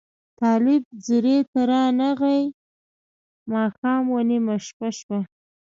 [0.39, 2.41] طالب ځیري ته رانغلې
[3.53, 5.19] ماښام و نیمه شپه شوه